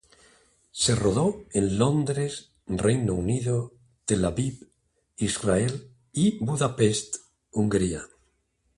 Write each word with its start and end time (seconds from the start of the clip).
Se 0.71 0.95
rodó 0.95 1.45
en 1.51 1.77
Londres, 1.77 2.49
Reino 2.65 3.13
Unido; 3.13 3.71
Tel 4.05 4.25
Aviv, 4.25 4.67
Israel; 5.17 5.91
y 6.11 6.43
Budapest, 6.43 7.17
Hungría. 7.51 8.07